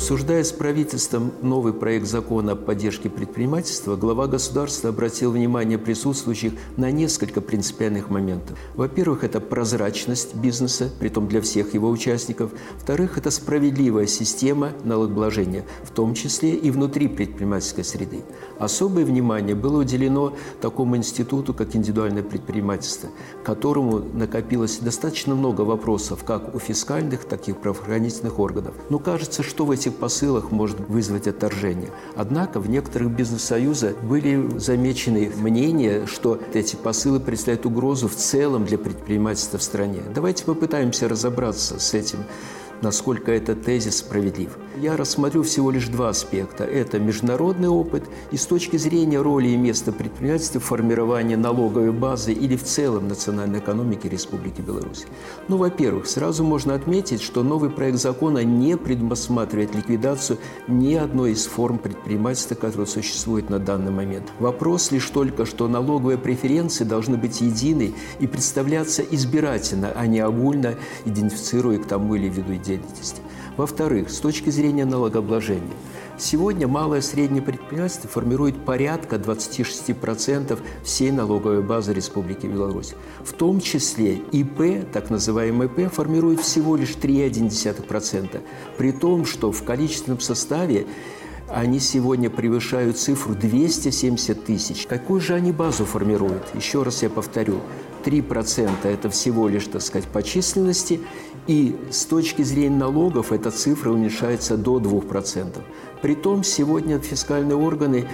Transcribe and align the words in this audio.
Обсуждая 0.00 0.44
с 0.44 0.50
правительством 0.50 1.30
новый 1.42 1.74
проект 1.74 2.06
закона 2.06 2.52
о 2.52 2.56
поддержке 2.56 3.10
предпринимательства, 3.10 3.96
глава 3.96 4.28
государства 4.28 4.88
обратил 4.88 5.30
внимание 5.30 5.76
присутствующих 5.76 6.54
на 6.78 6.90
несколько 6.90 7.42
принципиальных 7.42 8.08
моментов. 8.08 8.56
Во-первых, 8.76 9.24
это 9.24 9.40
прозрачность 9.40 10.34
бизнеса, 10.34 10.88
притом 10.98 11.28
для 11.28 11.42
всех 11.42 11.74
его 11.74 11.90
участников. 11.90 12.50
Во-вторых, 12.76 13.18
это 13.18 13.30
справедливая 13.30 14.06
система 14.06 14.72
налогообложения, 14.84 15.66
в 15.84 15.90
том 15.90 16.14
числе 16.14 16.54
и 16.54 16.70
внутри 16.70 17.06
предпринимательской 17.06 17.84
среды. 17.84 18.22
Особое 18.58 19.04
внимание 19.04 19.54
было 19.54 19.82
уделено 19.82 20.32
такому 20.62 20.96
институту, 20.96 21.52
как 21.52 21.76
индивидуальное 21.76 22.22
предпринимательство, 22.22 23.10
которому 23.44 23.98
накопилось 23.98 24.78
достаточно 24.78 25.34
много 25.34 25.60
вопросов 25.60 26.24
как 26.24 26.54
у 26.54 26.58
фискальных, 26.58 27.26
так 27.26 27.46
и 27.48 27.52
у 27.52 27.54
правоохранительных 27.54 28.38
органов. 28.38 28.74
Но 28.88 28.98
кажется, 28.98 29.42
что 29.42 29.66
в 29.66 29.70
этих 29.70 29.89
посылах 29.92 30.50
может 30.50 30.80
вызвать 30.88 31.26
отторжение. 31.26 31.90
Однако 32.16 32.60
в 32.60 32.68
некоторых 32.68 33.10
бизнес-союзах 33.10 33.96
были 34.02 34.58
замечены 34.58 35.32
мнения, 35.36 36.06
что 36.06 36.38
эти 36.52 36.76
посылы 36.76 37.20
представляют 37.20 37.66
угрозу 37.66 38.08
в 38.08 38.14
целом 38.14 38.64
для 38.64 38.78
предпринимательства 38.78 39.58
в 39.58 39.62
стране. 39.62 40.00
Давайте 40.14 40.44
попытаемся 40.44 41.08
разобраться 41.08 41.78
с 41.78 41.94
этим 41.94 42.24
насколько 42.82 43.32
этот 43.32 43.62
тезис 43.64 43.98
справедлив. 43.98 44.50
Я 44.76 44.96
рассмотрю 44.96 45.42
всего 45.42 45.70
лишь 45.70 45.88
два 45.88 46.10
аспекта. 46.10 46.64
Это 46.64 46.98
международный 46.98 47.68
опыт 47.68 48.04
и 48.30 48.36
с 48.36 48.46
точки 48.46 48.76
зрения 48.76 49.20
роли 49.20 49.48
и 49.48 49.56
места 49.56 49.92
предпринимательства 49.92 50.60
в 50.60 50.64
формировании 50.64 51.34
налоговой 51.34 51.92
базы 51.92 52.32
или 52.32 52.56
в 52.56 52.64
целом 52.64 53.08
национальной 53.08 53.58
экономики 53.58 54.06
Республики 54.06 54.60
Беларусь. 54.60 55.04
Ну, 55.48 55.56
во-первых, 55.56 56.06
сразу 56.06 56.44
можно 56.44 56.74
отметить, 56.74 57.20
что 57.20 57.42
новый 57.42 57.70
проект 57.70 57.98
закона 57.98 58.44
не 58.44 58.76
предусматривает 58.76 59.74
ликвидацию 59.74 60.38
ни 60.68 60.94
одной 60.94 61.32
из 61.32 61.46
форм 61.46 61.78
предпринимательства, 61.78 62.54
которая 62.54 62.86
существует 62.86 63.50
на 63.50 63.58
данный 63.58 63.92
момент. 63.92 64.28
Вопрос 64.38 64.90
лишь 64.92 65.08
только, 65.10 65.44
что 65.44 65.68
налоговые 65.68 66.16
преференции 66.16 66.84
должны 66.84 67.16
быть 67.16 67.40
едины 67.40 67.92
и 68.18 68.26
представляться 68.26 69.02
избирательно, 69.02 69.92
а 69.94 70.06
не 70.06 70.20
огульно 70.20 70.76
идентифицируя 71.04 71.78
к 71.78 71.86
тому 71.86 72.14
или 72.14 72.28
виду 72.28 72.56
деятельности. 72.76 73.20
Во-вторых, 73.56 74.10
с 74.10 74.18
точки 74.18 74.50
зрения 74.50 74.84
налогообложения. 74.84 75.76
Сегодня 76.18 76.68
малое 76.68 76.98
и 76.98 77.02
среднее 77.02 77.42
предпринимательство 77.42 78.08
формирует 78.08 78.64
порядка 78.64 79.16
26% 79.16 80.58
всей 80.84 81.10
налоговой 81.10 81.62
базы 81.62 81.94
Республики 81.94 82.46
Беларусь. 82.46 82.94
В 83.24 83.32
том 83.32 83.60
числе 83.60 84.16
ИП, 84.32 84.90
так 84.92 85.08
называемый 85.08 85.66
ИП, 85.66 85.90
формирует 85.90 86.40
всего 86.40 86.76
лишь 86.76 86.90
3,1%. 86.90 88.40
При 88.76 88.92
том, 88.92 89.24
что 89.24 89.50
в 89.50 89.62
количественном 89.64 90.20
составе 90.20 90.86
они 91.50 91.80
сегодня 91.80 92.30
превышают 92.30 92.98
цифру 92.98 93.34
270 93.34 94.44
тысяч. 94.44 94.86
Какую 94.86 95.20
же 95.20 95.34
они 95.34 95.52
базу 95.52 95.84
формируют? 95.84 96.44
Еще 96.54 96.82
раз 96.82 97.02
я 97.02 97.10
повторю. 97.10 97.60
3% 98.04 98.70
это 98.84 99.10
всего 99.10 99.48
лишь, 99.48 99.66
так 99.66 99.82
сказать, 99.82 100.08
по 100.08 100.22
численности, 100.22 101.00
и 101.46 101.76
с 101.90 102.04
точки 102.04 102.42
зрения 102.42 102.76
налогов 102.76 103.32
эта 103.32 103.50
цифра 103.50 103.90
уменьшается 103.90 104.56
до 104.56 104.78
2%. 104.78 105.60
Притом 106.00 106.44
сегодня 106.44 106.98
фискальные 106.98 107.56
органы 107.56 108.08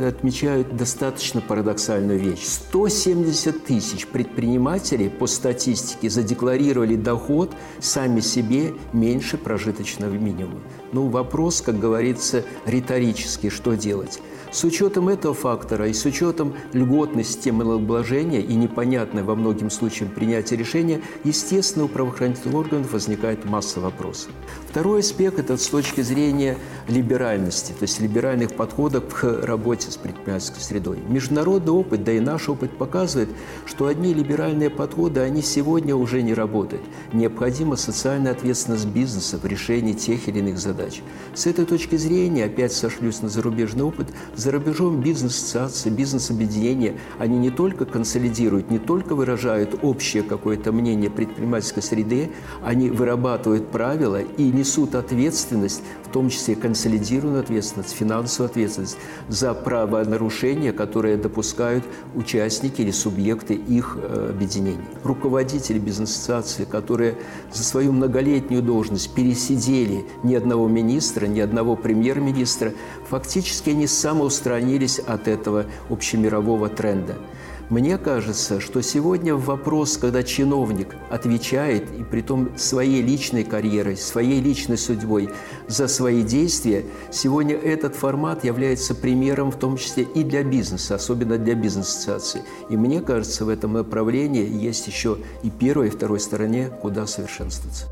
отмечают 0.00 0.76
достаточно 0.76 1.40
парадоксальную 1.40 2.18
вещь. 2.18 2.44
170 2.44 3.64
тысяч 3.64 4.06
предпринимателей 4.06 5.08
по 5.08 5.26
статистике 5.26 6.10
задекларировали 6.10 6.96
доход 6.96 7.52
сами 7.80 8.20
себе 8.20 8.74
меньше 8.92 9.36
прожиточного 9.36 10.14
минимума. 10.14 10.60
Ну, 10.92 11.08
вопрос, 11.08 11.60
как 11.60 11.78
говорится, 11.78 12.44
риторический, 12.66 13.50
что 13.50 13.74
делать? 13.74 14.20
С 14.52 14.64
учетом 14.64 15.08
этого 15.08 15.32
фактора 15.32 15.88
и 15.88 15.94
с 15.94 16.04
учетом 16.04 16.54
льготной 16.74 17.24
системы 17.24 17.64
налогообложения 17.64 18.40
и 18.40 18.54
непонятной 18.54 19.22
во 19.22 19.34
многим 19.34 19.70
случаям 19.70 20.10
принятия 20.10 20.56
решения, 20.56 21.00
естественно, 21.24 21.86
у 21.86 21.88
правоохранительных 21.88 22.54
органов 22.54 22.92
возникает 22.92 23.46
масса 23.46 23.80
вопросов. 23.80 24.30
Второй 24.68 25.00
аспект– 25.00 25.38
это 25.38 25.56
с 25.56 25.66
точки 25.68 26.02
зрения 26.02 26.58
либеральности, 26.86 27.72
то 27.72 27.84
есть 27.84 27.98
либеральных 28.00 28.52
подходов 28.52 29.04
к 29.06 29.24
работе 29.42 29.81
с 29.90 29.96
предпринимательской 29.96 30.60
средой. 30.60 30.98
Международный 31.08 31.72
опыт, 31.72 32.04
да 32.04 32.12
и 32.12 32.20
наш 32.20 32.48
опыт 32.48 32.76
показывает, 32.76 33.28
что 33.66 33.86
одни 33.86 34.14
либеральные 34.14 34.70
подходы, 34.70 35.20
они 35.20 35.42
сегодня 35.42 35.96
уже 35.96 36.22
не 36.22 36.34
работают. 36.34 36.82
Необходима 37.12 37.76
социальная 37.76 38.32
ответственность 38.32 38.86
бизнеса 38.86 39.38
в 39.38 39.46
решении 39.46 39.92
тех 39.92 40.28
или 40.28 40.38
иных 40.38 40.58
задач. 40.58 41.02
С 41.34 41.46
этой 41.46 41.64
точки 41.64 41.96
зрения, 41.96 42.44
опять 42.44 42.72
сошлюсь 42.72 43.22
на 43.22 43.28
зарубежный 43.28 43.84
опыт, 43.84 44.08
за 44.36 44.50
рубежом 44.50 45.00
бизнес-ассоциации, 45.00 45.90
бизнес-объединения, 45.90 46.94
они 47.18 47.38
не 47.38 47.50
только 47.50 47.84
консолидируют, 47.84 48.70
не 48.70 48.78
только 48.78 49.14
выражают 49.14 49.78
общее 49.82 50.22
какое-то 50.22 50.72
мнение 50.72 51.10
предпринимательской 51.10 51.82
среды, 51.82 52.30
они 52.64 52.90
вырабатывают 52.90 53.70
правила 53.70 54.20
и 54.20 54.44
несут 54.44 54.94
ответственность, 54.94 55.82
в 56.04 56.08
том 56.10 56.28
числе 56.28 56.54
консолидированную 56.54 57.40
ответственность, 57.40 57.94
финансовую 57.94 58.50
ответственность 58.50 58.98
за 59.28 59.54
правонарушения, 59.64 60.72
которые 60.72 61.16
допускают 61.16 61.84
участники 62.14 62.82
или 62.82 62.90
субъекты 62.90 63.54
их 63.54 63.96
э, 64.00 64.30
объединений. 64.30 64.84
Руководители 65.04 65.78
бизнес-ассоциации, 65.78 66.64
которые 66.64 67.16
за 67.52 67.64
свою 67.64 67.92
многолетнюю 67.92 68.62
должность 68.62 69.14
пересидели 69.14 70.04
ни 70.22 70.34
одного 70.34 70.68
министра, 70.68 71.26
ни 71.26 71.40
одного 71.40 71.76
премьер-министра, 71.76 72.72
фактически 73.08 73.70
они 73.70 73.86
само 73.86 74.24
устранились 74.24 74.98
от 74.98 75.28
этого 75.28 75.66
общемирового 75.90 76.68
тренда. 76.68 77.16
Мне 77.72 77.96
кажется, 77.96 78.60
что 78.60 78.82
сегодня 78.82 79.34
вопрос, 79.34 79.96
когда 79.96 80.22
чиновник 80.22 80.94
отвечает, 81.08 81.90
и 81.98 82.04
при 82.04 82.20
том 82.20 82.50
своей 82.58 83.00
личной 83.00 83.44
карьерой, 83.44 83.96
своей 83.96 84.42
личной 84.42 84.76
судьбой 84.76 85.30
за 85.68 85.88
свои 85.88 86.22
действия, 86.22 86.84
сегодня 87.10 87.56
этот 87.56 87.96
формат 87.96 88.44
является 88.44 88.94
примером 88.94 89.50
в 89.50 89.56
том 89.56 89.78
числе 89.78 90.02
и 90.02 90.22
для 90.22 90.44
бизнеса, 90.44 90.96
особенно 90.96 91.38
для 91.38 91.54
бизнес-ассоциаций. 91.54 92.42
И 92.68 92.76
мне 92.76 93.00
кажется, 93.00 93.46
в 93.46 93.48
этом 93.48 93.72
направлении 93.72 94.46
есть 94.46 94.86
еще 94.86 95.16
и 95.42 95.48
первой, 95.48 95.86
и 95.86 95.90
второй 95.90 96.20
стороне, 96.20 96.68
куда 96.82 97.06
совершенствоваться. 97.06 97.86